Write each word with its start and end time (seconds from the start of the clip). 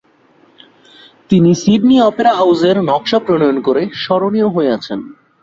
তিনি 1.29 1.51
Sydney 1.55 1.97
Opera 2.01 2.31
হাউসের 2.33 2.77
নকশা 2.89 3.19
প্রণয়ন 3.19 3.57
করে 3.61 3.81
স্মরণীয় 3.95 4.47
হয়ে 4.49 4.73
আছেন। 4.77 4.99